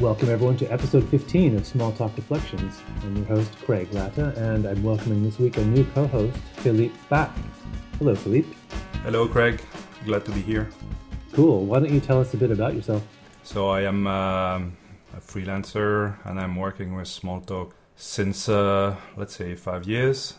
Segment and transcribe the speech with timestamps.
[0.00, 2.80] Welcome, everyone, to episode 15 of Small Talk Reflections.
[3.02, 6.94] I'm your host, Craig Latta, and I'm welcoming this week a new co host, Philippe
[7.08, 7.30] Back.
[7.98, 8.56] Hello, Philippe.
[9.02, 9.60] Hello, Craig.
[10.08, 10.70] Glad to be here.
[11.34, 11.66] Cool.
[11.66, 13.06] Why don't you tell us a bit about yourself?
[13.42, 14.78] So, I am um,
[15.14, 20.32] a freelancer and I'm working with Smalltalk since, uh, let's say, five years.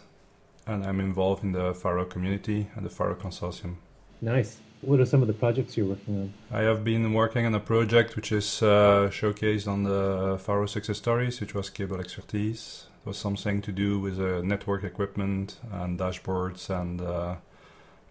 [0.65, 3.75] And I'm involved in the Pharo community and the Pharo Consortium.
[4.21, 4.57] Nice.
[4.81, 6.33] What are some of the projects you're working on?
[6.51, 10.97] I have been working on a project which is uh, showcased on the Pharo success
[10.97, 12.87] stories, which was cable expertise.
[13.05, 17.35] It was something to do with uh, network equipment and dashboards and uh,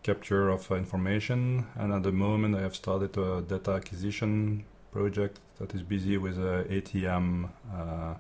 [0.02, 1.66] capture of information.
[1.77, 6.38] And at the moment, I have started a data acquisition project that is busy with
[6.38, 8.14] uh, ATM uh,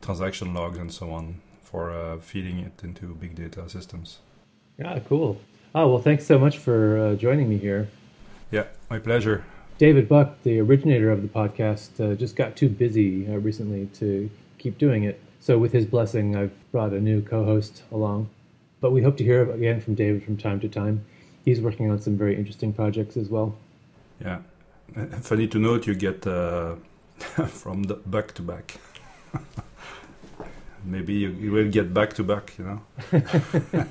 [0.00, 4.18] transaction logs and so on for uh, feeding it into big data systems.
[4.78, 5.40] Yeah, cool.
[5.74, 7.88] Oh, well, thanks so much for uh, joining me here.
[8.50, 9.44] Yeah, my pleasure.
[9.78, 14.28] David Buck, the originator of the podcast, uh, just got too busy uh, recently to
[14.58, 15.20] keep doing it.
[15.38, 18.28] So, with his blessing, I've brought a new co host along.
[18.80, 21.04] But we hope to hear again from David from time to time.
[21.44, 23.54] He's working on some very interesting projects as well.
[24.20, 24.38] Yeah.
[25.20, 26.76] Funny to note, you get uh,
[27.46, 28.76] from the back to back.
[30.84, 33.86] Maybe you, you will get back to back, you know.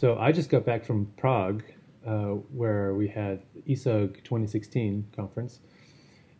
[0.00, 1.62] So I just got back from Prague,
[2.06, 5.60] uh, where we had ESUG 2016 conference,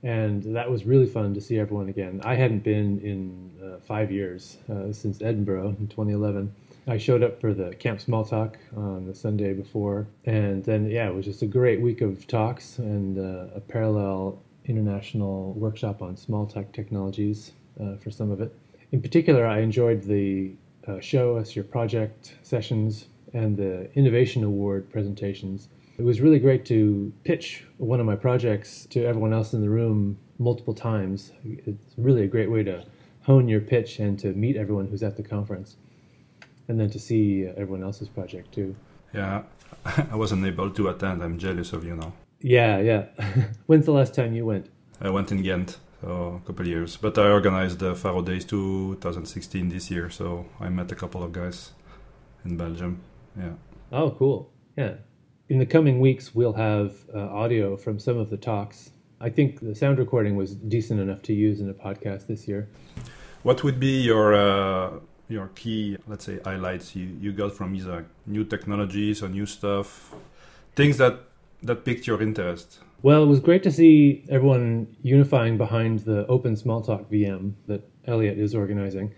[0.03, 2.22] and that was really fun to see everyone again.
[2.25, 6.55] I hadn't been in uh, five years uh, since Edinburgh in 2011.
[6.86, 11.09] I showed up for the Camp Small Talk on the Sunday before, and then yeah,
[11.09, 16.16] it was just a great week of talks and uh, a parallel international workshop on
[16.16, 18.55] small talk technologies uh, for some of it.
[18.93, 20.53] In particular, I enjoyed the
[20.87, 25.69] uh, show us your project sessions and the Innovation Award presentations.
[25.99, 29.69] It was really great to pitch one of my projects to everyone else in the
[29.69, 31.32] room multiple times.
[31.44, 32.84] It's really a great way to
[33.22, 35.76] hone your pitch and to meet everyone who's at the conference,
[36.70, 38.76] and then to see everyone else's project too.
[39.12, 39.42] Yeah,
[40.12, 41.20] I wasn't able to attend.
[41.22, 42.12] I'm jealous of you now.
[42.41, 43.03] Yeah, yeah.
[43.66, 44.70] When's the last time you went?
[45.00, 46.97] I went in Ghent, so a couple years.
[46.97, 51.32] But I organized the Pharo Days 2016 this year, so I met a couple of
[51.32, 51.72] guys
[52.44, 53.00] in Belgium.
[53.37, 53.54] Yeah.
[53.91, 54.52] Oh, cool.
[54.76, 54.94] Yeah.
[55.48, 58.92] In the coming weeks, we'll have uh, audio from some of the talks.
[59.20, 62.69] I think the sound recording was decent enough to use in a podcast this year.
[63.42, 65.00] What would be your uh,
[65.31, 68.05] your key, let's say, highlights you, you got from ESUG?
[68.27, 70.15] New technologies or new stuff,
[70.75, 71.21] things that
[71.63, 72.79] that piqued your interest.
[73.03, 78.39] Well, it was great to see everyone unifying behind the Open Smalltalk VM that Elliot
[78.39, 79.15] is organizing.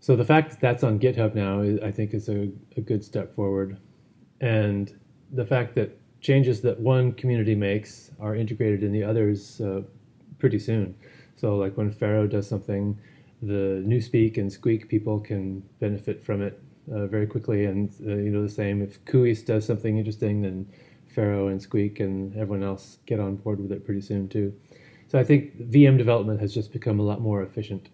[0.00, 3.34] So the fact that that's on GitHub now, I think, is a, a good step
[3.34, 3.78] forward.
[4.40, 4.98] And
[5.32, 9.82] the fact that changes that one community makes are integrated in the others uh,
[10.38, 10.94] pretty soon.
[11.36, 12.98] So, like when Pharo does something,
[13.42, 16.60] the Newspeak and Squeak people can benefit from it
[16.92, 17.64] uh, very quickly.
[17.66, 20.66] And uh, you know, the same if Cuis does something interesting, then
[21.14, 24.54] Pharo and Squeak and everyone else get on board with it pretty soon too.
[25.08, 27.88] So I think VM development has just become a lot more efficient.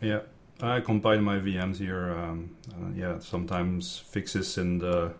[0.00, 0.20] Yeah,
[0.60, 2.10] I compile my VMs here.
[2.10, 5.14] Um, uh, yeah, sometimes fixes in the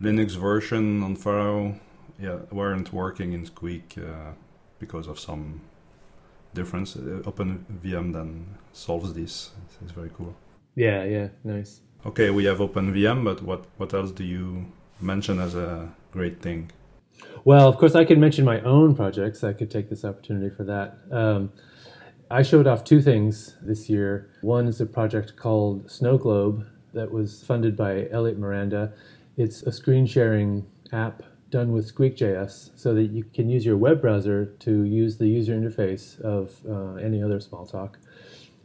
[0.00, 1.78] Linux version on Pharo
[2.18, 4.32] yeah weren't working in Squeak uh,
[4.78, 5.60] because of some
[6.54, 6.96] difference.
[6.96, 9.50] Uh, Open VM then solves this.
[9.64, 10.34] It's, it's, very cool.
[10.74, 11.80] Yeah, yeah, nice.
[12.06, 14.66] Okay, we have Open VM, but what what else do you
[15.00, 16.70] mention as a great thing?
[17.44, 19.42] Well, of course, I could mention my own projects.
[19.42, 20.98] I could take this opportunity for that.
[21.10, 21.52] Um,
[22.30, 24.30] I showed off two things this year.
[24.42, 28.92] One is a project called Snow Globe that was funded by Elliot Miranda.
[29.36, 34.00] It's a screen sharing app done with Squeak.js so that you can use your web
[34.00, 37.94] browser to use the user interface of uh, any other Smalltalk.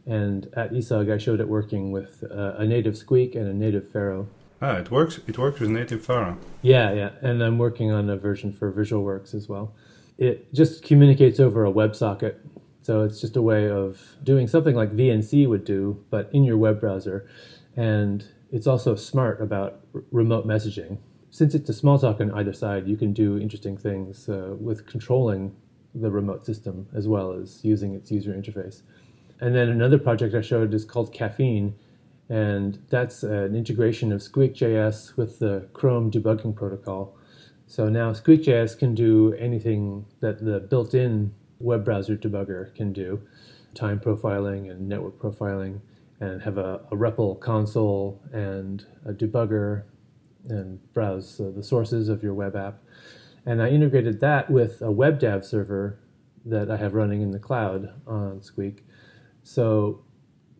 [0.06, 3.84] And at ESUG, I showed it working with uh, a native Squeak and a native
[3.84, 4.26] Pharo.
[4.60, 5.18] Ah, it works.
[5.26, 6.36] It works with native Pharo.
[6.62, 9.74] Yeah, yeah, and I'm working on a version for VisualWorks as well.
[10.18, 12.36] It just communicates over a WebSocket
[12.84, 16.58] so it's just a way of doing something like VNC would do, but in your
[16.58, 17.26] web browser.
[17.74, 18.22] And
[18.52, 20.98] it's also smart about r- remote messaging.
[21.34, 24.86] Since it's a small talk on either side, you can do interesting things uh, with
[24.86, 25.56] controlling
[25.92, 28.82] the remote system as well as using its user interface.
[29.40, 31.74] And then another project I showed is called Caffeine,
[32.28, 37.16] and that's an integration of Squeak.js with the Chrome debugging protocol
[37.66, 43.20] So now Squeak.js can do anything that the built-in web browser debugger can do,
[43.74, 45.80] time profiling and network profiling,
[46.20, 49.82] and have a, a REPL console and a debugger
[50.48, 52.82] and browse the sources of your web app.
[53.46, 55.98] And I integrated that with a WebDAV server
[56.44, 58.84] that I have running in the cloud on Squeak.
[59.42, 60.04] So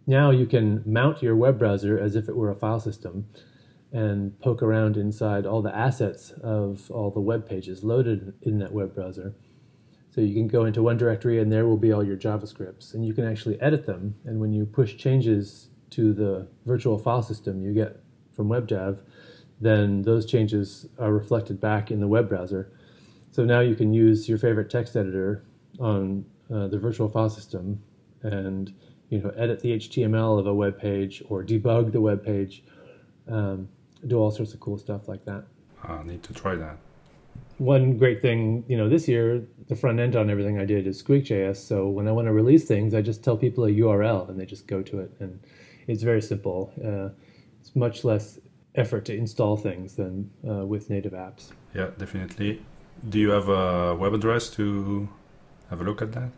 [0.07, 3.27] now you can mount your web browser as if it were a file system
[3.93, 8.73] and poke around inside all the assets of all the web pages loaded in that
[8.73, 9.35] web browser.
[10.11, 13.07] So you can go into one directory and there will be all your JavaScripts and
[13.07, 14.17] you can actually edit them.
[14.25, 18.01] And when you push changes to the virtual file system you get
[18.33, 18.99] from WebDAV,
[19.65, 22.73] then those changes are reflected back in the web browser.
[23.31, 25.45] So now you can use your favorite text editor
[25.79, 27.83] on uh, the virtual file system
[28.23, 28.73] and
[29.09, 32.65] you know edit the HTML of a web page or debug the web page,
[33.29, 33.69] um,
[34.07, 35.45] do all sorts of cool stuff like that.
[35.83, 36.79] I need to try that.
[37.59, 40.99] One great thing, you know, this year the front end on everything I did is
[40.99, 41.57] Squeak.js.
[41.57, 44.47] So when I want to release things, I just tell people a URL and they
[44.47, 45.41] just go to it, and
[45.87, 46.73] it's very simple.
[46.85, 47.15] Uh,
[47.61, 48.39] it's much less
[48.75, 51.53] effort to install things than uh, with native apps.
[51.75, 52.63] Yeah, definitely.
[53.09, 55.09] Do you have a web address to
[55.71, 56.31] have a look at that?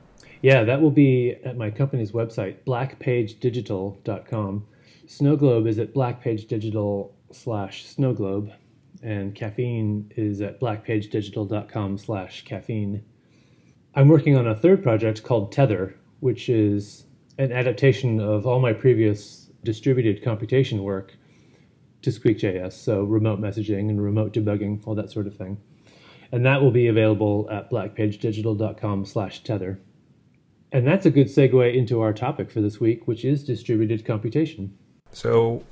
[0.43, 4.67] Yeah, that will be at my company's website, blackpagedigital.com.
[5.07, 8.53] Snowglobe is at blackpagedigital slash snowglobe,
[9.03, 13.05] and caffeine is at blackpagedigital.com slash caffeine.
[13.95, 17.05] I'm working on a third project called Tether, which is
[17.39, 21.15] an adaptation of all my previous distributed computation work
[22.07, 25.59] to Squeak.js, so remote messaging and remote debugging, all that sort of thing.
[26.31, 29.81] And that will be available at blackpagedigital.com slash tether.
[30.71, 34.79] And that's a good segue into our topic for this week, which is distributed computation.
[35.11, 35.65] So,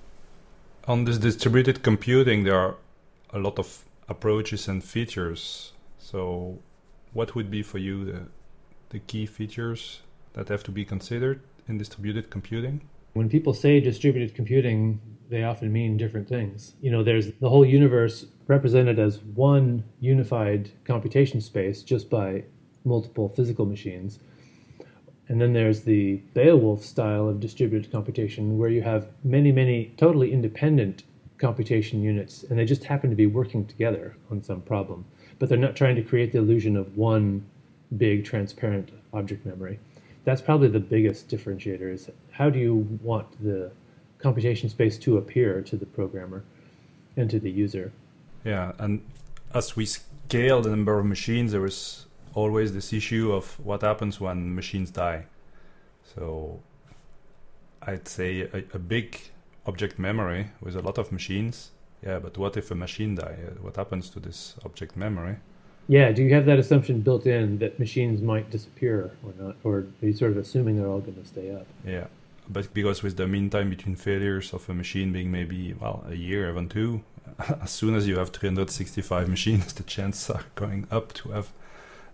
[0.89, 2.75] on this distributed computing, there are
[3.31, 5.73] a lot of approaches and features.
[5.99, 6.59] So,
[7.13, 8.23] what would be for you the,
[8.89, 10.01] the key features
[10.33, 12.81] that have to be considered in distributed computing?
[13.13, 16.75] When people say distributed computing, they often mean different things.
[16.81, 22.45] You know, there's the whole universe represented as one unified computation space just by
[22.85, 24.19] multiple physical machines.
[25.29, 30.33] And then there's the Beowulf style of distributed computation, where you have many, many totally
[30.33, 31.05] independent
[31.39, 35.07] computation units, and they just happen to be working together on some problem.
[35.39, 37.47] But they're not trying to create the illusion of one
[37.97, 39.79] big transparent object memory.
[40.25, 43.73] That's probably the biggest differentiator is how do you want the
[44.25, 46.41] computation space to appear to the programmer
[47.19, 47.87] and to the user.
[48.53, 48.93] Yeah, and
[49.61, 54.15] as we scale the number of machines, there is always this issue of what happens
[54.25, 55.21] when machines die.
[56.15, 56.25] So
[57.83, 59.09] I'd say a, a big
[59.67, 61.71] object memory with a lot of machines.
[62.07, 63.39] Yeah, but what if a machine die?
[63.47, 65.37] Uh, what happens to this object memory?
[65.87, 69.75] Yeah, do you have that assumption built in that machines might disappear or not, or
[69.77, 71.67] are you sort of assuming they're all going to stay up?
[71.97, 72.07] Yeah,
[72.49, 76.15] but because with the mean time between failures of a machine being maybe well a
[76.15, 77.03] year, even two,
[77.63, 81.53] as soon as you have 365 machines, the chances are going up to have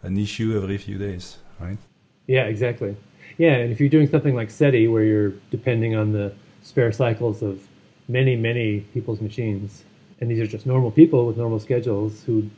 [0.03, 1.79] an issue every few days, right?
[2.27, 2.97] Yeah, exactly.
[3.39, 7.43] Yeah, and if you're doing something like SETI, where you're depending on the spare cycles
[7.43, 7.67] of
[8.09, 9.85] many, many people's machines,
[10.21, 12.51] and these are just normal people with normal schedules who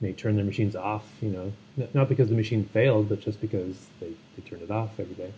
[0.00, 1.52] may turn their machines off, you know,
[1.94, 5.32] not because the machine failed, but just because they, they turn it off every day.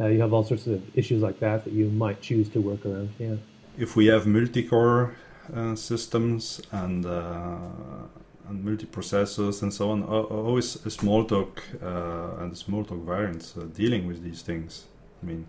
[0.00, 2.84] Uh, you have all sorts of issues like that that you might choose to work
[2.84, 3.10] around.
[3.18, 3.36] Yeah.
[3.78, 5.14] If we have multi-core
[5.54, 7.56] uh, systems and uh,
[8.48, 14.42] and multiprocessors and so on, always a Smalltalk uh, and Smalltalk variants dealing with these
[14.42, 14.84] things.
[15.22, 15.46] I mean,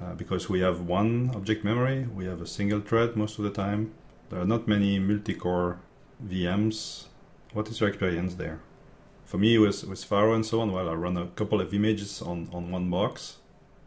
[0.00, 3.50] uh, because we have one object memory, we have a single thread most of the
[3.50, 3.92] time.
[4.30, 5.78] There are not many multi-core
[6.26, 7.04] VMs.
[7.52, 8.58] What is your experience there?
[9.24, 12.22] For me, with with Pharo and so on, well, I run a couple of images
[12.22, 13.36] on on one box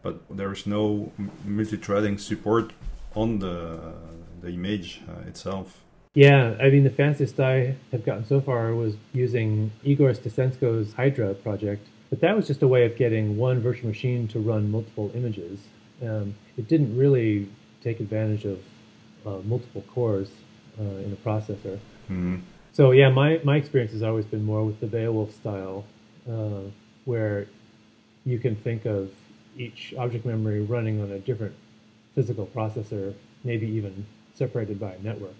[0.01, 1.11] but there is no
[1.45, 2.73] multi-threading support
[3.15, 3.93] on the
[4.41, 5.81] the image uh, itself.
[6.13, 11.33] Yeah, I mean the fastest I have gotten so far was using Igor Stasenko's Hydra
[11.33, 15.11] project, but that was just a way of getting one virtual machine to run multiple
[15.13, 15.59] images.
[16.01, 17.49] Um, it didn't really
[17.83, 18.59] take advantage of
[19.25, 20.29] uh, multiple cores
[20.79, 21.77] uh, in a processor.
[22.09, 22.37] Mm-hmm.
[22.73, 25.85] So yeah, my, my experience has always been more with the Beowulf style,
[26.29, 26.61] uh,
[27.05, 27.47] where
[28.25, 29.11] you can think of
[29.59, 31.55] each object memory running on a different
[32.15, 33.13] physical processor,
[33.43, 35.35] maybe even separated by a network.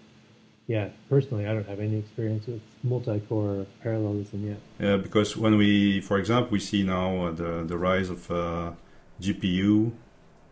[0.67, 4.59] Yeah, personally, I don't have any experience with multi-core parallelism yet.
[4.79, 8.71] Yeah, because when we, for example, we see now uh, the the rise of uh,
[9.19, 9.91] GPU,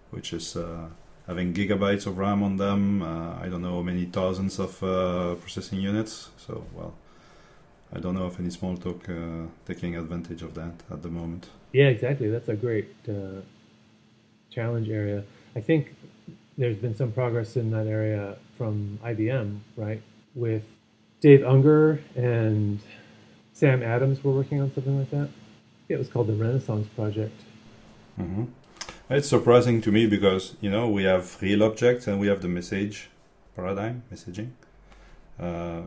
[0.10, 0.88] which is uh,
[1.28, 3.04] having gigabytes of RAM on them.
[3.04, 6.30] Uh, I don't know, many thousands of uh, processing units.
[6.38, 6.96] So, well,
[7.94, 11.48] I don't know if any Smalltalk uh, taking advantage of that at the moment.
[11.74, 12.30] Yeah, exactly.
[12.30, 13.42] That's a great uh,
[14.58, 15.20] challenge area.
[15.56, 15.82] I think
[16.58, 20.02] there's been some progress in that area from IBM, right?
[20.34, 20.66] With
[21.22, 22.80] Dave Ungar and
[23.54, 25.30] Sam Adams were working on something like that.
[25.90, 27.40] It was called the Renaissance Project.
[28.20, 28.46] Mm-hmm.
[29.10, 32.52] It's surprising to me because you know we have real objects and we have the
[32.60, 33.10] message
[33.56, 34.50] paradigm messaging.
[35.40, 35.84] Uh,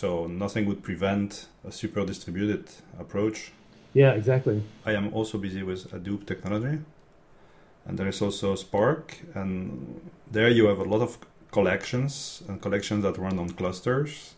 [0.00, 0.08] so
[0.44, 2.64] nothing would prevent a super distributed
[2.98, 3.52] approach.
[3.94, 4.62] Yeah, exactly.
[4.84, 6.78] I am also busy with Hadoop technology,
[7.88, 11.18] and there is also Spark, and there you have a lot of
[11.50, 14.34] collections and collections that run on clusters,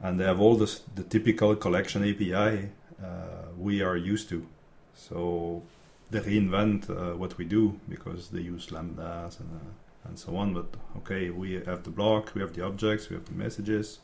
[0.00, 2.70] and they have all this, the typical collection API
[3.02, 4.46] uh, we are used to.
[4.94, 5.62] So
[6.10, 9.70] they reinvent uh, what we do because they use lambdas and uh,
[10.08, 10.54] and so on.
[10.54, 10.66] But
[10.98, 14.00] okay, we have the block, we have the objects, we have the messages.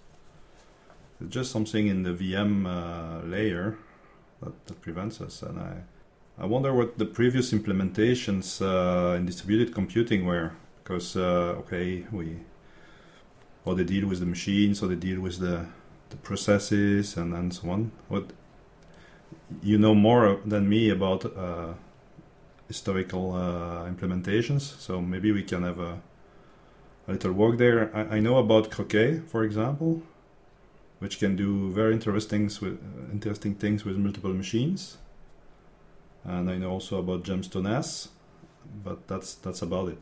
[1.21, 3.77] It's just something in the VM uh, layer
[4.43, 5.43] that, that prevents us.
[5.43, 5.83] And I,
[6.37, 10.53] I wonder what the previous implementations uh, in distributed computing were.
[10.83, 12.39] Because uh, okay, we
[13.65, 15.67] or they deal with the machines, or they deal with the
[16.11, 17.91] the processes and, and so on.
[18.09, 18.33] What
[19.63, 21.75] you know more than me about uh,
[22.69, 26.01] historical uh, implementations, so maybe we can have a,
[27.09, 27.91] a little work there.
[27.95, 30.03] I, I, know about Croquet, for example,
[30.99, 32.51] which can do very interesting
[33.13, 34.99] interesting things with multiple machines,
[36.25, 38.09] and I know also about Gemstone S,
[38.83, 39.99] but that's that's about it.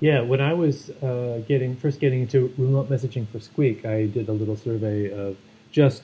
[0.00, 4.28] Yeah, when I was uh, getting first getting into remote messaging for Squeak, I did
[4.28, 5.36] a little survey of
[5.70, 6.02] just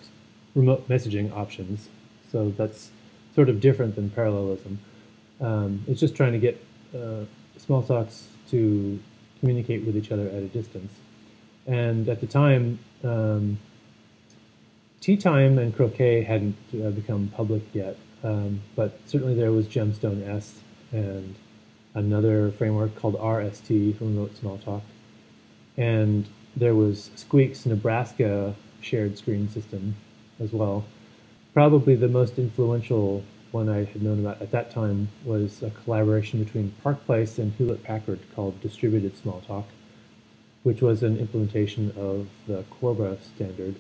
[0.55, 1.89] remote messaging options.
[2.31, 2.91] So that's
[3.35, 4.79] sort of different than parallelism.
[5.41, 7.25] Um, it's just trying to get uh,
[7.59, 8.99] Smalltalks to
[9.41, 10.93] communicate with each other at a distance.
[11.67, 13.59] And at the time, um,
[15.01, 20.27] Tea Time and Croquet hadn't uh, become public yet, um, but certainly there was Gemstone
[20.27, 20.61] S
[20.93, 21.35] and
[21.95, 24.83] another framework called RST, Remote Smalltalk.
[25.77, 29.97] And there was Squeak's Nebraska shared screen system
[30.41, 30.85] as well.
[31.55, 36.45] Probably the most influential one I had known about at that time was a collaboration
[36.45, 39.65] between ParcPlace and Hewlett Packard called Distributed Smalltalk,
[40.63, 43.77] which was an implementation of the Corba standard.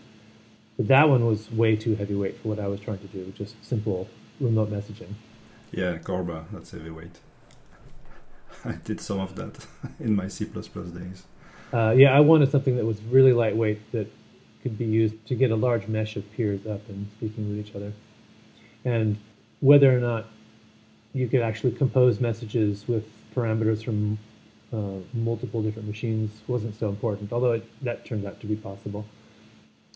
[0.76, 3.62] But that one was way too heavyweight for what I was trying to do, just
[3.64, 4.08] simple
[4.40, 5.14] remote messaging.
[5.72, 7.18] Yeah, Corba, that's heavyweight.
[8.64, 9.66] I did some of that
[10.00, 11.24] in my C++ days.
[11.72, 14.10] Uh, yeah, I wanted something that was really lightweight that
[14.62, 17.74] could be used to get a large mesh of peers up and speaking with each
[17.74, 17.92] other.
[18.84, 19.18] And
[19.60, 20.26] whether or not
[21.12, 23.04] you could actually compose messages with
[23.34, 24.18] parameters from
[24.72, 29.06] uh, multiple different machines wasn't so important, although it, that turned out to be possible.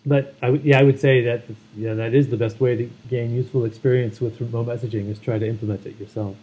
[0.05, 1.45] But I w- yeah, I would say that
[1.77, 5.39] yeah, that is the best way to gain useful experience with remote messaging is try
[5.39, 6.37] to implement it yourself.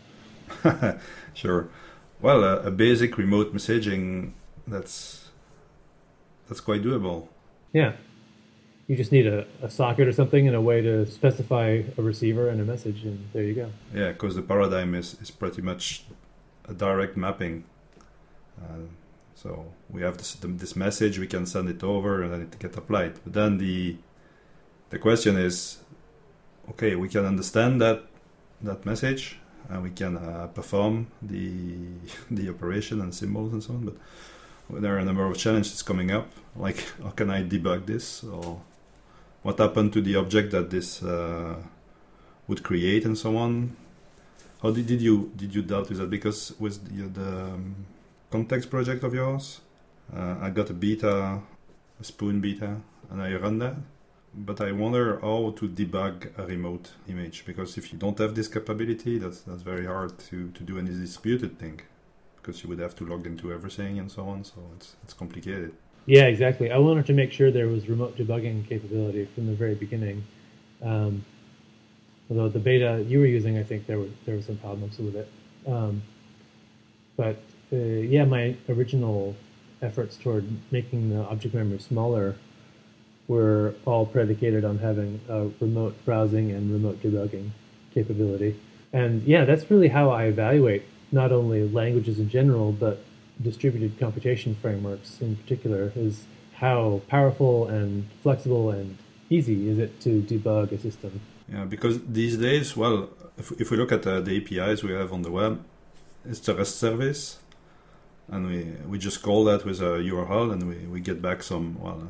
[1.34, 1.68] sure.
[2.22, 4.32] Well, uh, a basic remote messaging
[4.68, 5.30] that's
[6.48, 7.28] that's quite doable.
[7.74, 7.94] Yeah,
[8.88, 12.50] you just need a, a socket or something and a way to specify a receiver
[12.50, 13.70] and a message, and there you go.
[13.94, 16.06] Yeah, because the paradigm is, is pretty much
[16.68, 17.66] a direct mapping.
[18.60, 18.88] Uh,
[19.42, 22.76] so we have this, this message, we can send it over, and then it get
[22.76, 23.14] applied.
[23.24, 23.96] But then the
[24.90, 25.78] the question is,
[26.72, 28.04] okay, we can understand that
[28.62, 31.78] that message, and we can uh, perform the
[32.32, 33.98] the operation and symbols and so on.
[34.70, 38.24] But there are a number of challenges coming up, like how can I debug this
[38.24, 38.62] or
[39.42, 41.56] what happened to the object that this uh,
[42.48, 43.78] would create and so on.
[44.62, 46.10] How did, did you did you dealt with that?
[46.10, 47.86] Because with the, the um,
[48.30, 49.62] context project of yours,
[50.16, 51.40] uh, I got a beta,
[52.00, 52.78] a spoon beta,
[53.10, 53.76] and I run that.
[54.34, 58.48] But I wonder how to debug a remote image because if you don't have this
[58.48, 61.82] capability, that's that's very hard to, to do any distributed thing
[62.38, 64.44] because you would have to log into everything and so on.
[64.44, 65.74] So it's it's complicated.
[66.06, 66.72] Yeah, exactly.
[66.72, 70.24] I wanted to make sure there was remote debugging capability from the very beginning.
[70.84, 71.26] Um,
[72.30, 75.16] although the beta you were using, I think there were there were some problems with
[75.16, 75.30] it.
[75.68, 76.04] Um,
[77.18, 79.36] but uh, yeah, my original
[79.82, 82.36] efforts toward making the object memory smaller
[83.28, 87.50] were all predicated on having a remote browsing and remote debugging
[87.94, 88.60] capability.
[88.92, 93.04] And yeah, that's really how I evaluate not only languages in general, but
[93.42, 96.24] distributed computation frameworks in particular is
[96.56, 98.98] how powerful and flexible and
[99.30, 101.22] easy is it to debug a system.
[101.52, 105.14] Yeah, because these days, well, if, if we look at uh, the APIs we have
[105.14, 105.64] on the web,
[106.26, 107.40] it's a REST service,
[108.32, 111.80] and we we just call that with a URL, and we, we get back some
[111.80, 112.10] well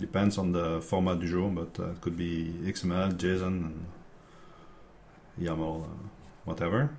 [0.00, 3.82] Depends on the format du jour, but uh, it could be XML, JSON,
[5.38, 5.86] YAML, uh,
[6.46, 6.96] whatever.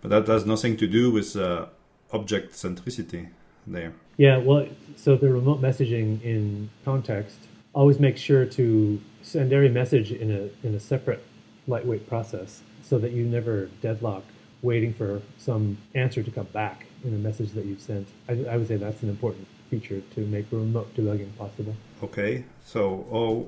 [0.00, 1.66] But that has nothing to do with uh,
[2.12, 3.28] object centricity
[3.64, 3.92] there.
[4.16, 4.66] Yeah, well,
[4.96, 7.38] so the remote messaging in context
[7.72, 11.22] always makes sure to send every message in a in a separate
[11.68, 14.24] lightweight process so that you never deadlock
[14.62, 18.08] waiting for some answer to come back in a message that you've sent.
[18.28, 21.74] I, I would say that's an important feature to make remote debugging possible.
[22.02, 23.46] Okay, so how,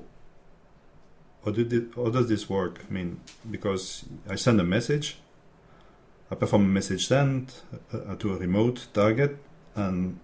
[1.45, 2.85] how, did how does this work?
[2.89, 5.17] I mean, because I send a message,
[6.31, 7.53] I perform a message send
[7.93, 9.37] uh, to a remote target,
[9.75, 10.19] and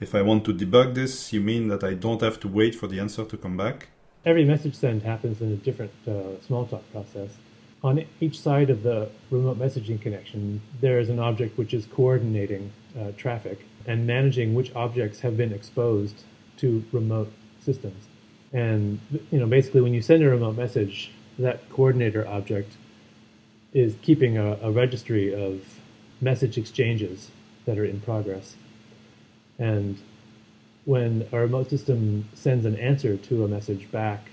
[0.00, 2.86] if I want to debug this, you mean that I don't have to wait for
[2.86, 3.88] the answer to come back?
[4.24, 6.12] Every message send happens in a different uh,
[6.46, 7.36] Smalltalk process.
[7.82, 12.72] On each side of the remote messaging connection, there is an object which is coordinating
[12.98, 16.24] uh, traffic and managing which objects have been exposed
[16.58, 18.04] to remote systems.
[18.52, 22.74] And you know, basically, when you send a remote message, that coordinator object
[23.72, 25.78] is keeping a, a registry of
[26.20, 27.30] message exchanges
[27.64, 28.56] that are in progress.
[29.58, 29.98] And
[30.84, 34.30] when a remote system sends an answer to a message back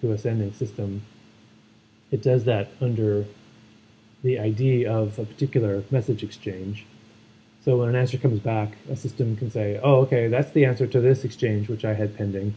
[0.00, 1.02] to a sending system,
[2.10, 3.26] it does that under
[4.22, 6.86] the ID of a particular message exchange.
[7.64, 10.86] So when an answer comes back, a system can say, oh, okay, that's the answer
[10.88, 12.54] to this exchange which I had pending,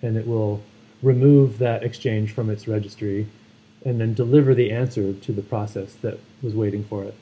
[0.00, 0.62] and it will
[1.02, 3.28] remove that exchange from its registry
[3.84, 7.14] and then deliver the answer to the process that was waiting for it.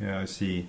[0.00, 0.68] Yeah, I see.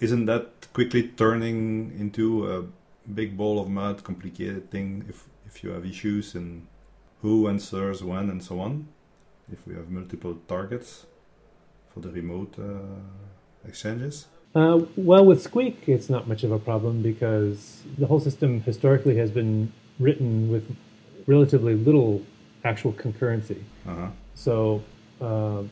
[0.00, 2.64] Isn't that quickly turning into a
[3.08, 6.66] big ball of mud, complicated thing if, if you have issues in
[7.22, 8.88] who answers when and so on?
[9.52, 11.06] If we have multiple targets
[11.94, 14.26] for the remote uh, exchanges?
[14.54, 19.16] Uh, well, with Squeak, it's not much of a problem because the whole system historically
[19.16, 20.74] has been written with
[21.26, 22.22] relatively little
[22.64, 23.62] actual concurrency.
[23.86, 24.08] Uh-huh.
[24.34, 24.82] So,
[25.20, 25.62] uh,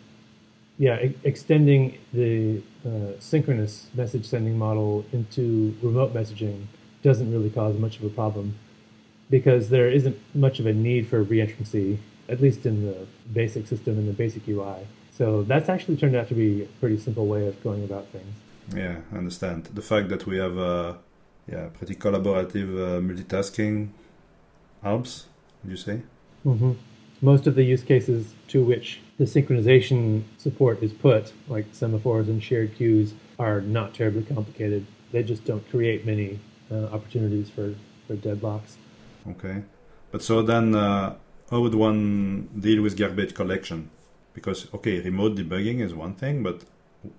[0.79, 6.65] yeah, e- extending the uh, synchronous message sending model into remote messaging
[7.03, 8.55] doesn't really cause much of a problem
[9.31, 13.99] because there isn't much of a need for reentrancy, at least in the basic system
[13.99, 14.87] and the basic UI.
[15.17, 18.35] So that's actually turned out to be a pretty simple way of going about things.
[18.73, 19.65] Yeah, I understand.
[19.75, 20.99] The fact that we have a
[21.47, 23.91] yeah, pretty collaborative uh, multitasking
[24.83, 25.27] helps,
[25.63, 26.03] would you say?
[26.47, 26.73] Mm-hmm.
[27.21, 32.43] Most of the use cases to which the synchronization support is put, like semaphores and
[32.43, 34.87] shared queues, are not terribly complicated.
[35.13, 37.75] They just don't create many uh, opportunities for,
[38.07, 38.77] for deadlocks.
[39.29, 39.63] Okay.
[40.11, 41.15] But so then, uh,
[41.51, 43.91] how would one deal with garbage collection?
[44.33, 46.65] Because, okay, remote debugging is one thing, but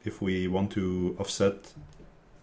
[0.04, 1.74] if we want to offset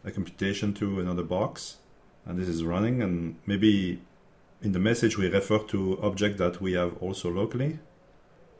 [0.04, 1.78] a computation to another box
[2.26, 4.00] and this is running and maybe
[4.60, 7.78] in the message we refer to object that we have also locally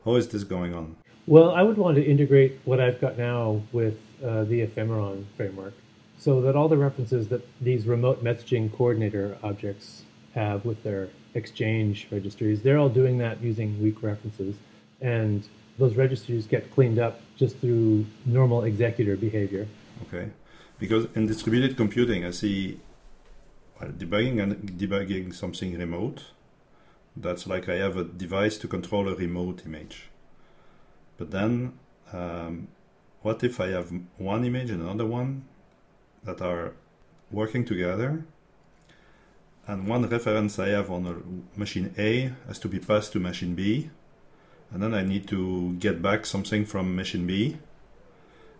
[0.05, 0.95] how is this going on?
[1.27, 5.73] Well i would want to integrate what i've got now with uh, the ephemeron framework
[6.17, 10.03] so that all the references that these remote messaging coordinator objects
[10.35, 14.55] have with their exchange registries they're all doing that using weak references.
[15.01, 19.67] And those registries get cleaned up just through normal executor behavior.
[20.03, 20.29] Okay,
[20.79, 22.79] because in distributed computing, I see
[23.79, 26.25] well, debugging and debugging something remote.
[27.15, 30.09] That's like I have a device to control a remote image.
[31.17, 31.77] But then,
[32.11, 32.67] um,
[33.21, 35.45] what if I have one image and another one
[36.23, 36.73] that are
[37.31, 38.25] working together?
[39.65, 43.55] And one reference I have on a machine A has to be passed to machine
[43.55, 43.89] B,
[44.73, 47.57] and then I need to get back something from machine B.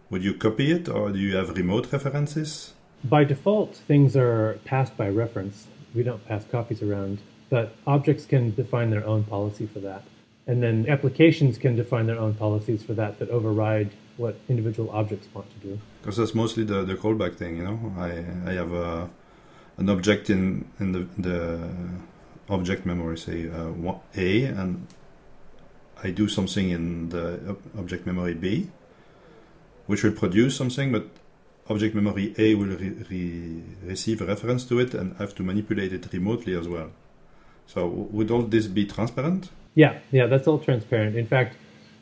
[0.09, 2.73] Would you copy it or do you have remote references?
[3.03, 5.67] By default, things are passed by reference.
[5.95, 10.03] We don't pass copies around, but objects can define their own policy for that.
[10.45, 15.27] And then applications can define their own policies for that that override what individual objects
[15.33, 15.79] want to do.
[16.01, 17.93] Because that's mostly the, the callback thing, you know.
[17.97, 19.09] I, I have a,
[19.77, 21.69] an object in, in the, the
[22.49, 24.87] object memory, say uh, A, and
[26.03, 28.69] I do something in the object memory B,
[29.87, 31.07] which will produce something, but
[31.69, 35.93] object memory A will re re receive a reference to it and have to manipulate
[35.93, 36.89] it remotely as well.
[37.67, 39.49] So would all this be transparent?
[39.75, 41.15] Yeah, yeah, that's all transparent.
[41.15, 41.55] In fact,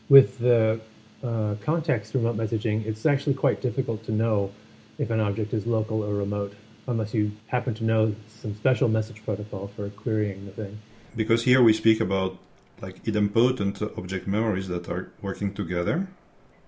[0.09, 0.81] with the
[1.23, 4.51] uh, context remote messaging, it's actually quite difficult to know
[4.97, 6.53] if an object is local or remote,
[6.87, 10.79] unless you happen to know some special message protocol for querying the thing.
[11.15, 12.37] Because here we speak about
[12.81, 16.07] like idempotent object memories that are working together.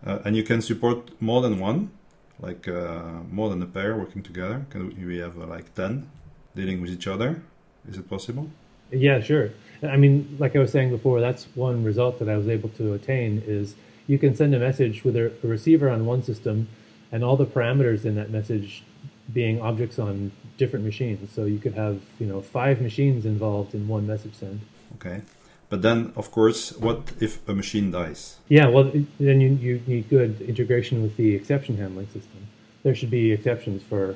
[0.06, 1.92] Uh, and you can support more than one,
[2.40, 4.66] like uh, more than a pair working together.
[4.70, 6.10] Can we have uh, like 10
[6.56, 7.42] dealing with each other?
[7.88, 8.50] Is it possible?
[8.92, 9.52] Yeah, sure.
[9.82, 12.94] I mean, like I was saying before, that's one result that I was able to
[12.94, 13.76] attain is
[14.08, 16.70] you can send a message with a, a receiver on one system
[17.12, 18.84] and all the parameters in that message
[19.32, 21.32] being objects on different machines.
[21.34, 24.62] So you could have, you know, five machines involved in one message send.
[24.96, 25.22] Okay.
[25.70, 28.38] But then, of course, what if a machine dies?
[28.48, 32.48] Yeah, well, then you, you need good integration with the exception handling system.
[32.84, 34.16] There should be exceptions for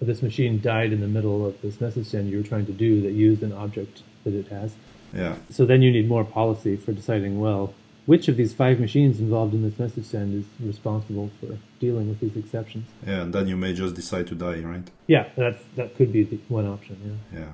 [0.00, 3.02] this machine died in the middle of this message send you were trying to do
[3.02, 4.74] that used an object that it has.
[5.12, 5.36] Yeah.
[5.50, 7.74] So then you need more policy for deciding, well,
[8.06, 12.20] which of these five machines involved in this message send is responsible for dealing with
[12.20, 12.88] these exceptions.
[13.06, 14.88] Yeah, and then you may just decide to die, right?
[15.06, 17.40] Yeah, that's, that could be the one option, yeah.
[17.40, 17.52] Yeah.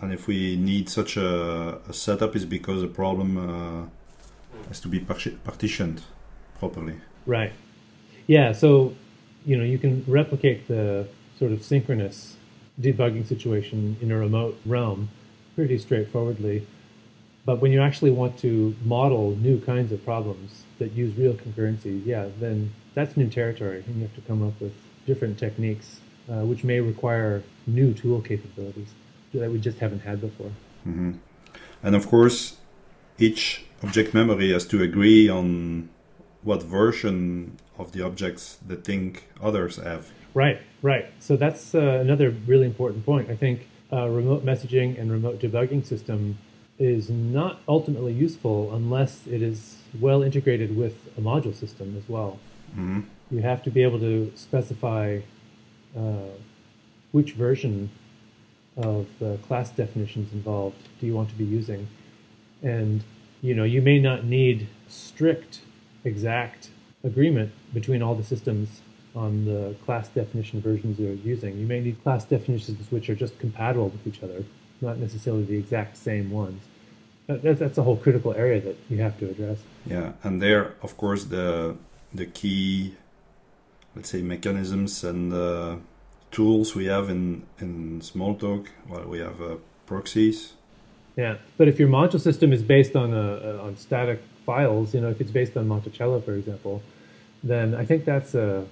[0.00, 3.86] And if we need such a, a setup, is because the problem uh,
[4.68, 6.02] has to be partitioned
[6.58, 6.96] properly.
[7.24, 7.52] Right.
[8.26, 8.94] Yeah, so,
[9.44, 12.36] you know, you can replicate the sort of synchronous
[12.80, 15.08] debugging situation in a remote realm
[15.54, 16.66] pretty straightforwardly.
[17.46, 22.04] But when you actually want to model new kinds of problems that use real concurrency,
[22.04, 24.74] yeah, then that's new territory, and you have to come up with
[25.06, 28.88] different techniques, uh, which may require new tool capabilities
[29.40, 30.52] that we just haven't had before.
[30.86, 31.12] Mm-hmm.
[31.82, 32.56] And of course,
[33.18, 35.88] each object memory has to agree on
[36.42, 40.10] what version of the objects they think others have.
[40.34, 41.06] Right, right.
[41.18, 43.30] So that's uh, another really important point.
[43.30, 46.38] I think uh, remote messaging and remote debugging system
[46.78, 52.38] is not ultimately useful unless it is well integrated with a module system as well.
[52.72, 53.00] Mm-hmm.
[53.30, 55.20] You have to be able to specify
[55.96, 56.30] uh,
[57.12, 57.90] which version
[58.76, 61.88] of the class definitions involved do you want to be using,
[62.62, 63.02] and
[63.42, 65.60] you know you may not need strict,
[66.04, 66.70] exact
[67.04, 68.80] agreement between all the systems
[69.14, 71.56] on the class definition versions you're using.
[71.58, 74.44] You may need class definitions which are just compatible with each other,
[74.80, 76.62] not necessarily the exact same ones.
[77.26, 79.58] That's, that's a whole critical area that you have to address.
[79.86, 81.76] Yeah, and there, of course, the
[82.14, 82.94] the key,
[83.94, 85.76] let's say, mechanisms and uh,
[86.30, 88.66] tools we have in in Smalltalk.
[88.88, 90.52] Well, we have uh, proxies.
[91.16, 95.08] Yeah, but if your module system is based on a, on static files, you know,
[95.08, 96.82] if it's based on Monticello, for example,
[97.42, 98.66] then I think that's a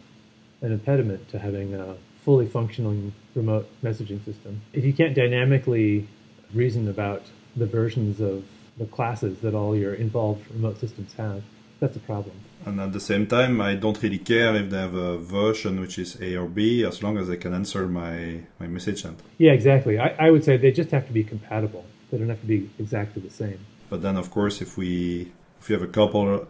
[0.61, 4.63] an impediment to having a fully functioning remote messaging system.
[4.73, 6.09] If you can't dynamically
[6.55, 7.23] reason about
[7.57, 8.45] the versions of
[8.79, 11.43] the classes that all your involved remote systems have,
[11.81, 12.35] that's a problem.
[12.67, 15.99] And at the same time, I don't really care if they have a version which
[15.99, 19.05] is A or B, as long as they can answer my, my message.
[19.39, 19.99] Yeah, exactly.
[19.99, 21.85] I, I would say they just have to be compatible.
[22.11, 23.59] They don't have to be exactly the same.
[23.91, 26.47] But then, of course, if we if we have a couple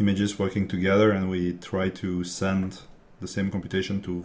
[0.00, 2.80] images working together and we try to send
[3.20, 4.24] the same computation to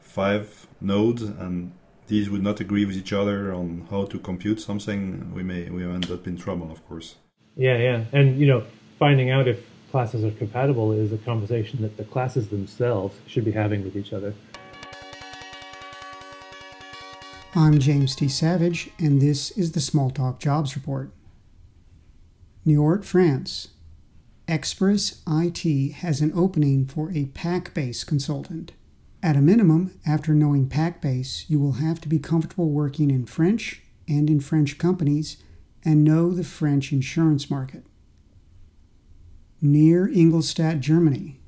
[0.00, 1.72] five nodes and
[2.06, 5.84] these would not agree with each other on how to compute something, we may we
[5.84, 7.16] end up in trouble, of course.
[7.56, 8.64] Yeah, yeah, and you know,
[8.98, 9.60] finding out if
[9.94, 14.12] classes are compatible is a conversation that the classes themselves should be having with each
[14.12, 14.34] other.
[17.54, 18.26] I'm James T.
[18.26, 21.12] Savage, and this is the Smalltalk Jobs Report.
[22.66, 23.68] Niort, France,
[24.48, 28.72] Express IT has an opening for a PAC-Base consultant.
[29.22, 33.80] At a minimum, after knowing PAC-Base, you will have to be comfortable working in French
[34.08, 35.36] and in French companies
[35.84, 37.84] and know the French insurance market.
[39.66, 41.40] Near Ingolstadt, Germany,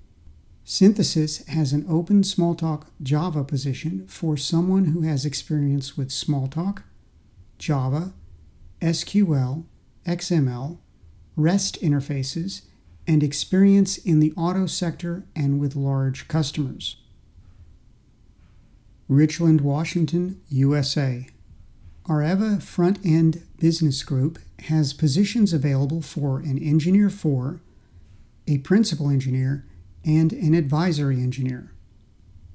[0.65, 6.83] Synthesis has an open Smalltalk Java position for someone who has experience with Smalltalk,
[7.59, 8.15] Java,
[8.81, 9.65] SQL,
[10.07, 10.79] XML,
[11.37, 12.63] REST interfaces,
[13.07, 16.97] and experience in the auto sector and with large customers.
[19.09, 21.29] Richland, Washington, USA.
[22.09, 27.61] Areva Front End Business Group has positions available for an engineer 4,
[28.47, 29.65] a principal engineer,
[30.05, 31.73] and an advisory engineer.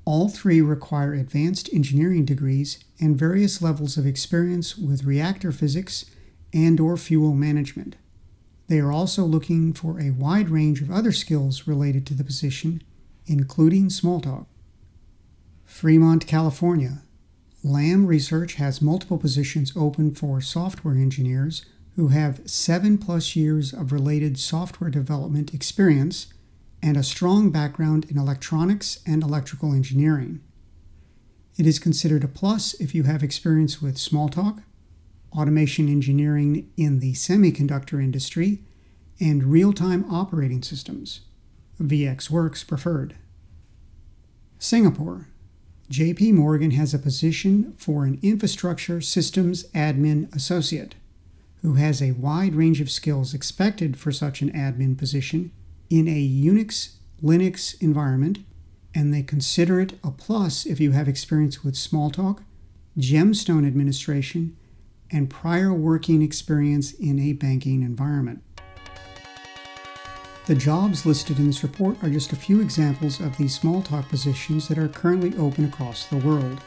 [0.06, 6.06] All three require advanced engineering degrees and various levels of experience with reactor physics
[6.54, 7.97] and or fuel management.
[8.67, 12.82] They are also looking for a wide range of other skills related to the position,
[13.25, 14.45] including Smalltalk.
[15.65, 17.04] Fremont, California.
[17.63, 23.91] Lam Research has multiple positions open for software engineers who have seven plus years of
[23.91, 26.27] related software development experience
[26.82, 30.41] and a strong background in electronics and electrical engineering.
[31.58, 34.63] It is considered a plus if you have experience with Smalltalk,
[35.34, 38.63] automation engineering in the semiconductor industry,
[39.19, 41.21] and real time operating systems.
[41.80, 43.15] VxWorks preferred.
[44.58, 45.27] Singapore.
[45.91, 50.95] JP Morgan has a position for an infrastructure systems admin associate
[51.62, 55.52] who has a wide range of skills expected for such an admin position
[55.89, 58.39] in a Unix Linux environment,
[58.95, 62.43] and they consider it a plus if you have experience with Smalltalk,
[62.97, 64.58] Gemstone administration,
[65.12, 68.41] and prior working experience in a banking environment.
[70.47, 74.67] The jobs listed in this report are just a few examples of the Smalltalk positions
[74.67, 76.60] that are currently open across the world.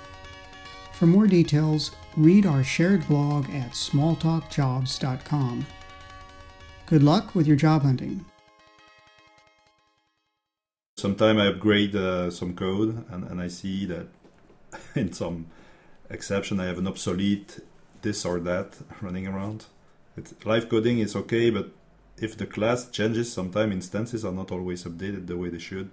[0.94, 5.66] For more details, read our shared blog at smalltalkjobs.com.
[6.86, 8.24] Good luck with your job hunting.
[10.96, 14.06] Sometimes I upgrade uh, some code and, and I see that
[14.94, 15.46] in some
[16.08, 17.58] exception I have an obsolete
[18.02, 19.66] this or that running around.
[20.16, 21.70] It's, live coding is okay, but
[22.18, 25.90] if the class changes, sometimes instances are not always updated the way they should.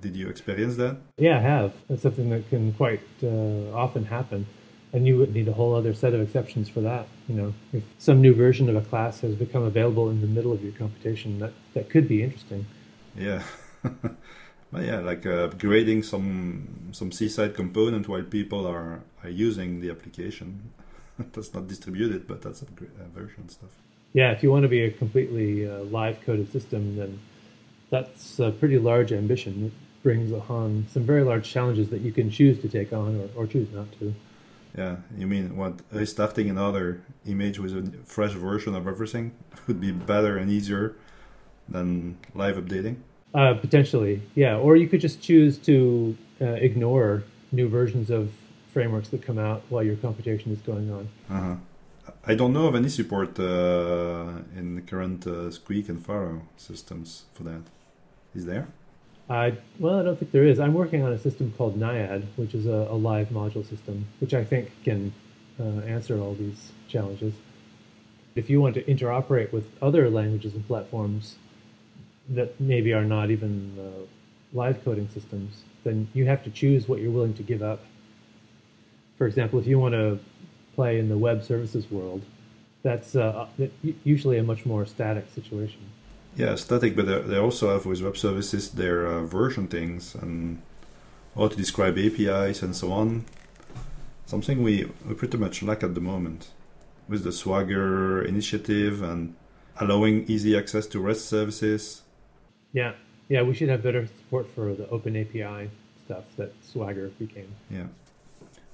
[0.00, 0.96] Did you experience that?
[1.18, 1.72] Yeah, I have.
[1.88, 4.46] That's something that can quite uh, often happen.
[4.92, 7.08] And you would need a whole other set of exceptions for that.
[7.28, 10.52] You know, if some new version of a class has become available in the middle
[10.52, 12.66] of your computation, that, that could be interesting.
[13.16, 13.42] Yeah.
[13.82, 19.90] but yeah, like uh, upgrading some some Seaside component while people are, are using the
[19.90, 20.72] application.
[21.32, 23.70] that's not distributed, but that's a uh, version stuff.
[24.12, 27.20] Yeah, if you want to be a completely uh, live coded system, then
[27.90, 29.72] that's a pretty large ambition.
[30.06, 33.46] Brings on some very large challenges that you can choose to take on or, or
[33.48, 34.14] choose not to.
[34.78, 37.00] Yeah, you mean what restarting another
[37.34, 39.32] image with a fresh version of everything
[39.66, 40.94] would be better and easier
[41.68, 42.96] than live updating?
[43.34, 44.56] Uh, potentially, yeah.
[44.56, 48.30] Or you could just choose to uh, ignore new versions of
[48.74, 51.08] frameworks that come out while your computation is going on.
[51.28, 51.56] Uh-huh.
[52.24, 57.24] I don't know of any support uh, in the current uh, Squeak and Pharo systems
[57.34, 57.62] for that.
[58.36, 58.68] Is there?
[59.28, 60.60] I well, I don't think there is.
[60.60, 64.34] I'm working on a system called Naiad, which is a, a live module system, which
[64.34, 65.12] I think can
[65.58, 67.34] uh, answer all these challenges.
[68.34, 71.36] If you want to interoperate with other languages and platforms
[72.28, 74.06] that maybe are not even uh,
[74.52, 77.80] live coding systems, then you have to choose what you're willing to give up
[79.18, 80.18] for example, if you want to
[80.74, 82.22] play in the web services world,
[82.82, 83.46] that's uh,
[84.04, 85.80] usually a much more static situation.
[86.36, 90.60] Yeah, static, but they also have with web services their uh, version things and
[91.34, 93.24] how to describe APIs and so on.
[94.26, 96.50] Something we, we pretty much lack at the moment
[97.08, 99.34] with the Swagger initiative and
[99.80, 102.02] allowing easy access to REST services.
[102.72, 102.92] Yeah,
[103.28, 105.70] yeah, we should have better support for the open API
[106.04, 107.54] stuff that Swagger became.
[107.70, 107.86] Yeah.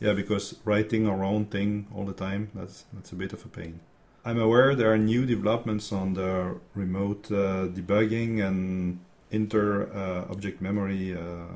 [0.01, 3.49] Yeah, because writing our own thing all the time, that's, that's a bit of a
[3.49, 3.79] pain.
[4.25, 10.61] I'm aware there are new developments on the remote uh, debugging and inter uh, object
[10.61, 11.47] memory uh,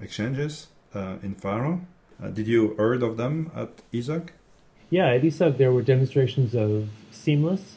[0.00, 1.80] exchanges uh, in Pharo.
[2.22, 4.28] Uh, did you heard of them at ESUG?
[4.90, 7.76] Yeah, at ESUG there were demonstrations of Seamless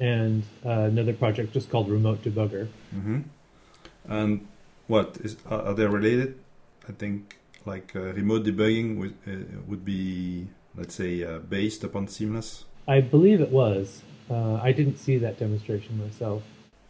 [0.00, 2.68] and uh, another project just called Remote Debugger.
[2.94, 3.20] Mm-hmm.
[4.08, 4.48] And
[4.88, 6.38] what is are they related?
[6.88, 12.08] I think like uh, remote debugging would, uh, would be, let's say, uh, based upon
[12.08, 12.64] Seamless?
[12.86, 14.02] I believe it was.
[14.30, 16.42] I didn't see that demonstration myself.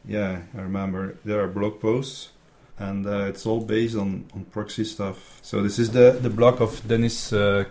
[0.04, 1.16] Yeah, I remember.
[1.24, 2.30] There are blog posts
[2.78, 5.38] and uh, it's all based on, on proxy stuff.
[5.42, 7.64] So this is the, the blog of Denis uh,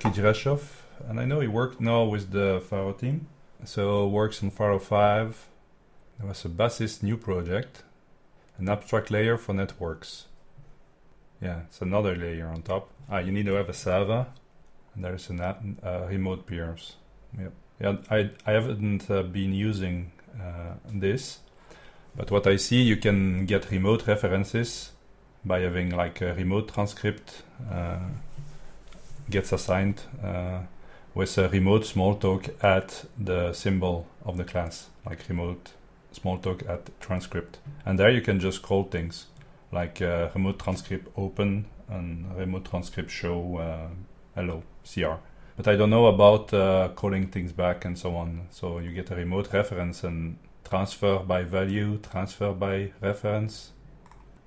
[1.08, 3.28] and I know he worked now with the Pharo team.
[3.66, 5.48] So works on Pharo 5.
[6.20, 7.84] There was a Basys new project,
[8.58, 10.26] an abstract layer for networks.
[11.42, 12.90] Yeah, it's another layer on top.
[13.10, 14.28] Ah, you need to have a server,
[14.94, 16.96] and there's a uh, remote peers.
[17.38, 17.54] Yep.
[17.80, 21.40] Yeah, I I haven't uh, been using uh, this,
[22.16, 24.92] but what I see, you can get remote references
[25.46, 28.00] by having like a remote transcript uh,
[29.30, 30.60] gets assigned uh,
[31.14, 35.72] with a remote smalltalk at the symbol of the class, like remote
[36.14, 39.28] smalltalk at transcript, and there you can just call things
[39.72, 43.90] like uh, remote transcript open and remote transcript show
[44.36, 45.29] hello CR.
[45.60, 48.48] But I don't know about uh, calling things back and so on.
[48.50, 53.72] So you get a remote reference and transfer by value, transfer by reference.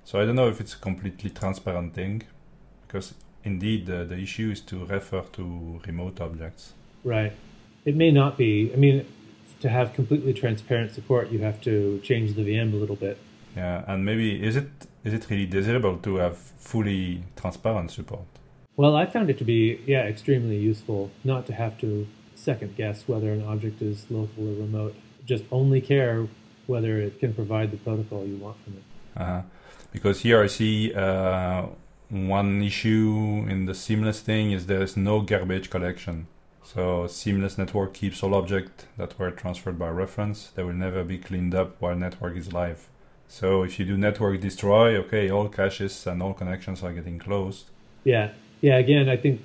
[0.05, 2.23] So I don't know if it's a completely transparent thing,
[2.87, 6.73] because indeed the, the issue is to refer to remote objects.
[7.03, 7.33] Right.
[7.85, 8.73] It may not be.
[8.73, 9.05] I mean,
[9.59, 13.19] to have completely transparent support, you have to change the VM a little bit.
[13.55, 14.71] Yeah, and maybe is it
[15.03, 18.25] is it really desirable to have fully transparent support?
[18.75, 23.07] Well, I found it to be yeah extremely useful not to have to second guess
[23.07, 24.95] whether an object is local or remote.
[25.25, 26.27] Just only care
[26.67, 28.83] whether it can provide the protocol you want from it.
[29.15, 29.41] Uh-huh.
[29.91, 31.67] Because here I see uh,
[32.09, 36.27] one issue in the seamless thing is there is no garbage collection.
[36.63, 40.49] So seamless network keeps all objects that were transferred by reference.
[40.55, 42.87] They will never be cleaned up while network is live.
[43.27, 47.65] So if you do network destroy, okay, all caches and all connections are getting closed.
[48.03, 48.31] Yeah,
[48.63, 48.77] yeah.
[48.77, 49.41] Again, I think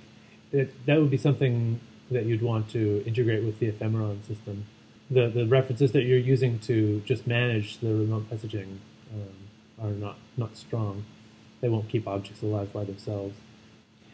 [0.53, 4.65] that that would be something that you'd want to integrate with the ephemeron system.
[5.11, 8.79] The the references that you're using to just manage the remote messaging
[9.13, 9.37] um,
[9.83, 11.05] are not not strong.
[11.61, 13.35] They won't keep objects alive by themselves.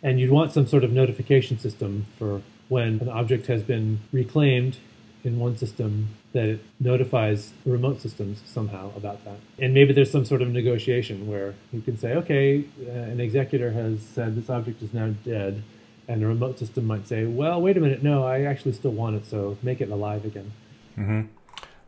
[0.03, 4.79] And you'd want some sort of notification system for when an object has been reclaimed
[5.24, 9.38] in one system that it notifies remote systems somehow about that.
[9.58, 13.70] And maybe there's some sort of negotiation where you can say, okay, uh, an executor
[13.72, 15.62] has said this object is now dead,
[16.06, 19.16] and the remote system might say, well, wait a minute, no, I actually still want
[19.16, 20.52] it, so make it alive again.
[20.98, 21.22] Mm-hmm.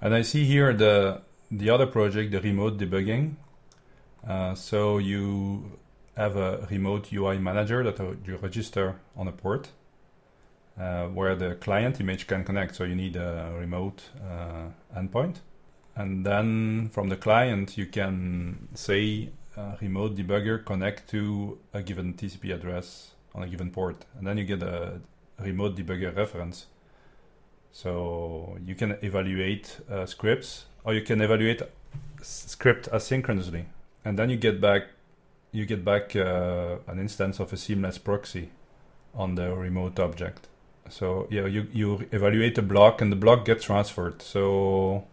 [0.01, 1.20] And I see here the
[1.51, 3.35] the other project, the remote debugging.
[4.27, 5.79] Uh, so you
[6.16, 9.68] have a remote UI manager that you register on a port
[10.79, 12.75] uh, where the client image can connect.
[12.75, 15.37] So you need a remote uh, endpoint.
[15.95, 19.31] And then from the client, you can say
[19.81, 24.05] remote debugger connect to a given TCP address on a given port.
[24.19, 25.01] And then you get a
[25.39, 26.67] remote debugger reference.
[27.73, 31.62] So you can evaluate uh, scripts or you can evaluate
[32.23, 33.65] script asynchronously.
[34.05, 34.85] And then you get back
[35.53, 38.51] you get back uh, an instance of a seamless proxy
[39.15, 40.49] on the remote object
[40.88, 44.22] so yeah, you you evaluate a block and the block gets transferred.
[44.22, 45.05] So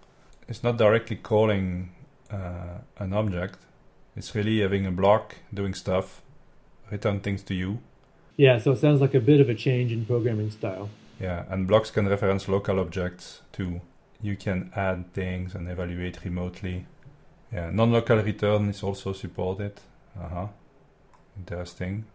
[0.47, 1.91] it's not directly calling
[2.31, 3.59] uh, an object.
[4.15, 6.21] It's really having a block doing stuff,
[6.91, 7.79] return things to you.
[8.37, 10.89] Yeah, so it sounds like a bit of a change in programming style.
[11.19, 13.81] Yeah, and blocks can reference local objects too.
[14.21, 16.85] You can add things and evaluate remotely.
[17.51, 19.79] Yeah, non-local return is also supported.
[20.19, 20.47] Uh huh.
[21.37, 22.05] Interesting.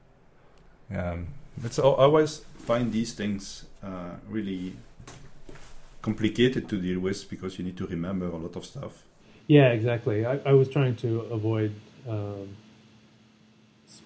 [0.94, 1.28] Um,
[1.64, 4.76] it's always find these things uh, really
[6.02, 9.04] complicated to deal with because you need to remember a lot of stuff.
[9.46, 10.26] Yeah, exactly.
[10.26, 11.72] I, I was trying to avoid,
[12.08, 12.56] um,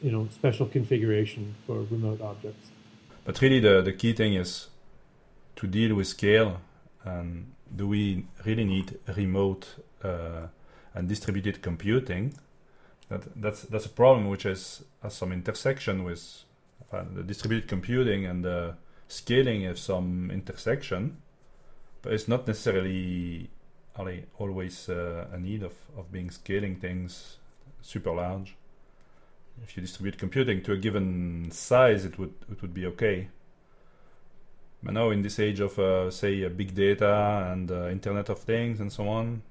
[0.01, 2.69] you know, special configuration for remote objects.
[3.25, 4.69] But really, the, the key thing is
[5.57, 6.61] to deal with scale.
[7.05, 10.47] And do we really need remote uh,
[10.95, 12.35] and distributed computing?
[13.09, 16.45] That that's that's a problem which is has some intersection with
[16.91, 18.75] the distributed computing and the
[19.09, 21.19] scaling have some intersection,
[22.03, 23.51] but it's not necessarily
[24.39, 27.37] always uh, a need of, of being scaling things
[27.83, 28.57] super large.
[29.63, 33.29] If you distribute computing to a given size, it would it would be okay.
[34.83, 38.39] But now, in this age of uh, say uh, big data and uh, Internet of
[38.39, 39.43] Things and so on,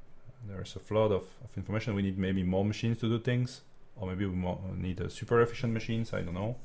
[0.47, 1.95] there's a flood of, of information.
[1.95, 3.61] We need maybe more machines to do things,
[3.95, 4.35] or maybe we
[4.75, 6.13] need super efficient machines.
[6.13, 6.55] I don't know.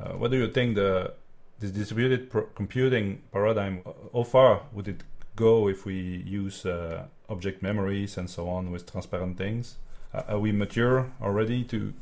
[0.00, 1.12] Uh, what do you think the
[1.58, 3.82] this distributed computing paradigm?
[4.12, 5.02] How far would it
[5.36, 5.94] go if we
[6.26, 9.76] use uh, object memories and so on with transparent things?
[10.12, 11.92] Uh, are we mature already to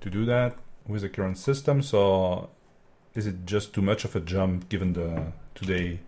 [0.00, 1.82] to do that with the current system?
[1.82, 2.48] So
[3.14, 6.00] is it just too much of a jump given the today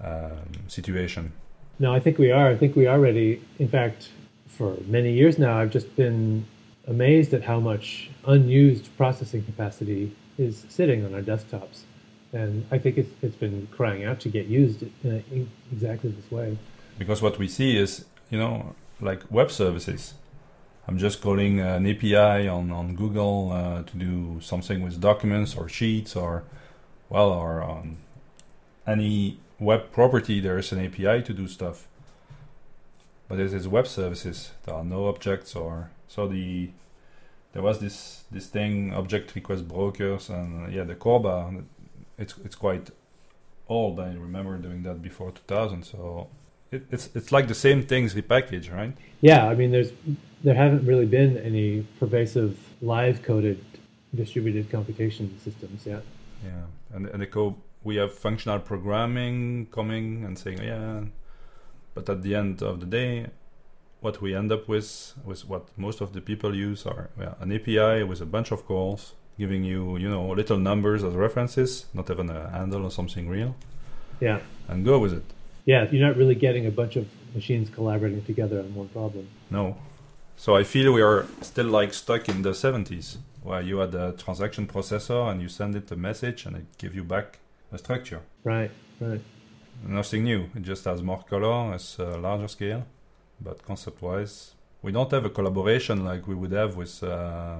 [0.00, 1.32] um, situation?
[1.78, 2.48] No, I think we are.
[2.48, 3.42] I think we are ready.
[3.58, 4.10] In fact,
[4.46, 6.46] for many years now, I've just been
[6.86, 11.80] amazed at how much unused processing capacity is sitting on our desktops.
[12.32, 16.30] And I think it's, it's been crying out to get used in, in exactly this
[16.30, 16.58] way.
[16.98, 20.14] Because what we see is, you know, like web services.
[20.88, 25.68] I'm just calling an API on, on Google uh, to do something with documents or
[25.68, 26.44] sheets or,
[27.08, 27.96] well, or on
[28.86, 31.88] any web property, there is an API to do stuff.
[33.28, 34.52] But this is web services.
[34.64, 36.70] There are no objects or so the
[37.56, 41.64] there was this this thing object request brokers and uh, yeah the CORBA
[42.18, 42.90] it's it's quite
[43.68, 43.98] old.
[44.00, 45.82] I remember doing that before 2000.
[45.84, 46.28] So
[46.70, 48.94] it, it's it's like the same things repackaged, right?
[49.20, 49.92] Yeah, I mean there's
[50.44, 53.64] there haven't really been any pervasive live coded
[54.14, 56.02] distributed computation systems yet.
[56.44, 57.54] Yeah, and and the code
[57.84, 61.04] we have functional programming coming and saying yeah,
[61.94, 63.26] but at the end of the day,
[64.00, 67.52] what we end up with, with what most of the people use are yeah, an
[67.52, 72.10] API with a bunch of calls giving you, you know, little numbers as references, not
[72.10, 73.54] even a handle or something real.
[74.20, 74.40] Yeah.
[74.68, 75.24] And go with it.
[75.64, 79.28] Yeah, you're not really getting a bunch of machines collaborating together on one problem.
[79.50, 79.76] No.
[80.36, 84.12] So I feel we are still like stuck in the 70s, where you had a
[84.12, 87.38] transaction processor and you send it a message and it give you back
[87.72, 88.22] a structure.
[88.44, 88.70] Right,
[89.00, 89.20] right.
[89.86, 90.48] Nothing new.
[90.54, 92.86] It just has more color, it's a larger scale
[93.40, 94.56] but concept wise
[94.86, 97.58] we don't have a collaboration like we would have with uh,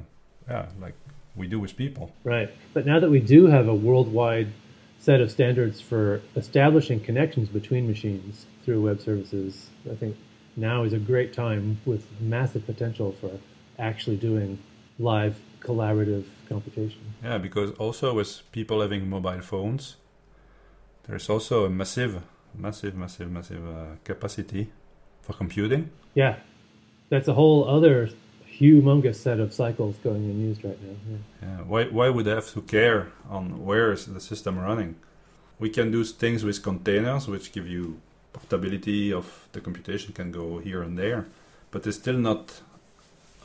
[0.49, 0.95] yeah, like
[1.35, 2.13] we do with people.
[2.25, 2.51] Right.
[2.73, 4.53] But now that we do have a worldwide
[5.01, 10.17] set of standards for establishing connections between machines through web services, I think
[10.57, 13.33] now is a great time with massive potential for
[13.79, 14.59] actually doing
[14.99, 17.01] live collaborative computation.
[17.23, 19.97] Yeah, because also with people having mobile phones,
[21.07, 22.23] there's also a massive,
[22.55, 24.71] massive, massive, massive uh, capacity
[25.27, 25.91] for computing.
[26.15, 26.37] Yeah,
[27.09, 28.11] that's a whole other
[28.61, 30.97] humongous set of cycles going unused right now.
[31.11, 31.19] Yeah.
[31.43, 31.65] Yeah.
[31.65, 34.95] Why why would I have to care on where is the system running?
[35.59, 38.01] We can do things with containers, which give you
[38.33, 41.27] portability of the computation can go here and there,
[41.71, 42.63] but it's still not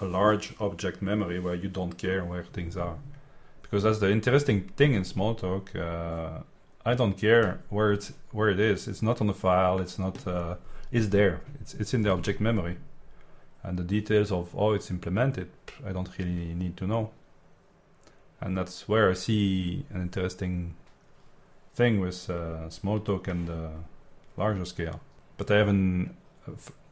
[0.02, 2.98] a large object memory where you don't care where things are.
[3.62, 5.66] Because that's the interesting thing in Smalltalk.
[5.76, 6.44] Uh,
[6.86, 8.88] I don't care where it's where it is.
[8.88, 9.80] It's not on the file.
[9.80, 10.28] It's not.
[10.28, 10.56] Uh,
[10.92, 11.42] it's there.
[11.62, 12.78] It's it's in the object memory,
[13.64, 15.50] and the details of how it's implemented,
[15.86, 17.12] I don't really need to know.
[18.40, 20.76] And that's where I see an interesting
[21.76, 23.70] thing with uh, Smalltalk and uh,
[24.36, 25.00] larger scale.
[25.38, 26.16] But I haven't.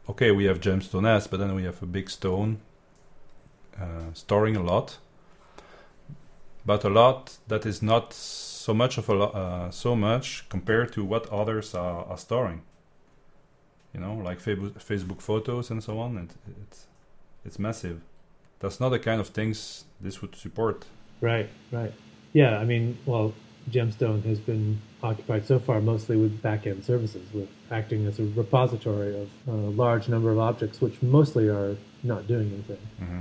[0.08, 2.60] Okay, we have Gemstone S, but then we have a big stone
[3.80, 4.98] uh, storing a lot,
[6.64, 10.92] but a lot that is not so much of a lo- uh, so much compared
[10.92, 12.62] to what others are, are storing.
[13.92, 16.16] You know, like Facebook, photos and so on.
[16.18, 16.30] It,
[16.62, 16.86] it's
[17.44, 18.00] it's massive.
[18.60, 20.86] That's not the kind of things this would support.
[21.20, 21.92] Right, right.
[22.32, 23.32] Yeah, I mean, well,
[23.70, 29.18] Gemstone has been occupied so far mostly with back-end services, with acting as a repository
[29.20, 32.86] of a large number of objects, which mostly are not doing anything.
[33.02, 33.20] Mm-hmm.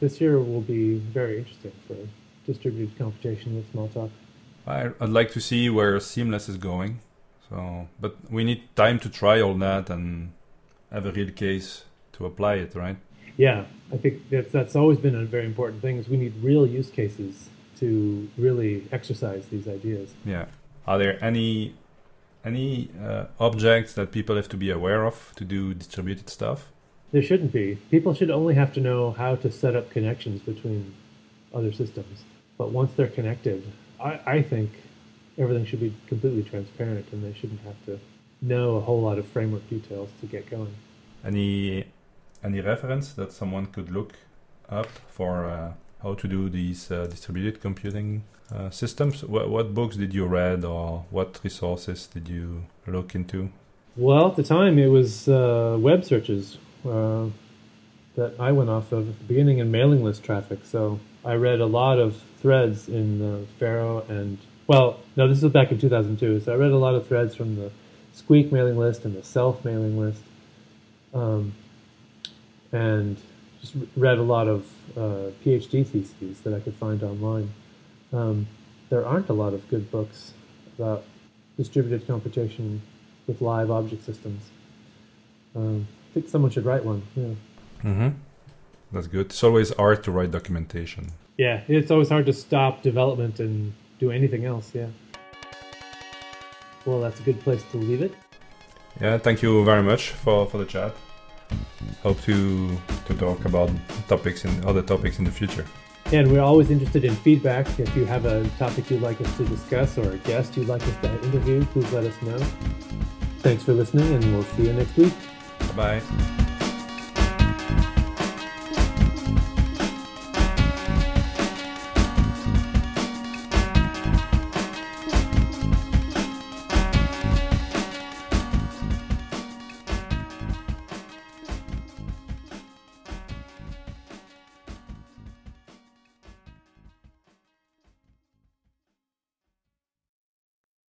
[0.00, 1.96] This year will be very interesting for
[2.46, 4.10] distributed computation with Smalltalk.
[4.66, 7.00] I'd like to see where Seamless is going.
[7.50, 10.32] So, but we need time to try all that and
[10.90, 12.96] have a real case to apply it, right?
[13.36, 15.98] Yeah, I think that's, that's always been a very important thing.
[15.98, 17.48] Is we need real use cases
[17.80, 20.14] to really exercise these ideas.
[20.24, 20.46] Yeah.
[20.86, 21.74] Are there any
[22.44, 26.70] any uh, objects that people have to be aware of to do distributed stuff?
[27.12, 27.76] There shouldn't be.
[27.90, 30.94] People should only have to know how to set up connections between
[31.52, 32.24] other systems.
[32.56, 33.64] But once they're connected,
[33.98, 34.70] I, I think
[35.38, 37.98] everything should be completely transparent and they shouldn't have to
[38.40, 40.74] know a whole lot of framework details to get going.
[41.24, 41.84] Any
[42.42, 44.14] any reference that someone could look
[44.68, 45.72] up for uh,
[46.02, 48.22] how to do these uh, distributed computing
[48.54, 49.22] uh, systems?
[49.22, 53.50] What, what books did you read or what resources did you look into?
[53.96, 57.26] Well, at the time, it was uh, web searches uh,
[58.14, 60.60] that I went off of at the beginning and mailing list traffic.
[60.64, 64.38] So I read a lot of threads in the Pharo and,
[64.70, 66.42] well, no, this was back in 2002.
[66.44, 67.72] So I read a lot of threads from the
[68.12, 70.22] Squeak mailing list and the Self mailing list.
[71.12, 71.54] Um,
[72.70, 73.16] and
[73.60, 74.64] just read a lot of
[74.96, 77.52] uh, PhD theses that I could find online.
[78.12, 78.46] Um,
[78.90, 80.34] there aren't a lot of good books
[80.78, 81.02] about
[81.56, 82.80] distributed computation
[83.26, 84.40] with live object systems.
[85.56, 87.02] Um, I think someone should write one.
[87.16, 87.34] Yeah.
[87.82, 88.08] Mm-hmm.
[88.92, 89.26] That's good.
[89.26, 91.08] It's always hard to write documentation.
[91.36, 94.74] Yeah, it's always hard to stop development and do anything else.
[94.74, 94.86] Yeah.
[96.84, 98.14] Well, that's a good place to leave it.
[99.00, 100.92] Yeah, thank you very much for, for the chat.
[102.02, 102.76] Hope to
[103.06, 103.70] to talk about
[104.08, 105.66] topics and other topics in the future.
[106.12, 107.66] And we're always interested in feedback.
[107.78, 110.82] If you have a topic you'd like us to discuss or a guest you'd like
[110.82, 112.38] us to interview, please let us know.
[113.40, 115.14] Thanks for listening, and we'll see you next week.
[115.76, 116.49] Bye bye.